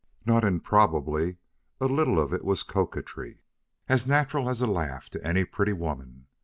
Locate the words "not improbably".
0.25-1.37